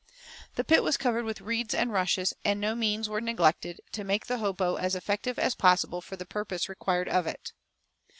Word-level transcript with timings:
The 0.55 0.63
pit 0.63 0.81
was 0.83 0.97
covered 0.97 1.25
with 1.25 1.41
reeds 1.41 1.75
and 1.75 1.93
rushes; 1.93 2.33
and 2.43 2.59
no 2.59 2.73
means 2.73 3.07
were 3.07 3.21
neglected 3.21 3.81
to 3.91 4.03
make 4.03 4.25
the 4.25 4.39
hopo 4.39 4.73
as 4.77 4.95
effective 4.95 5.37
as 5.37 5.53
possible 5.53 6.01
for 6.01 6.15
the 6.15 6.25
purpose 6.25 6.67
required 6.67 7.07
of 7.07 7.27
it. 7.27 7.51